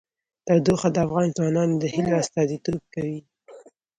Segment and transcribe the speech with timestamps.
[0.45, 3.19] تودوخه د افغان ځوانانو د هیلو استازیتوب کوي.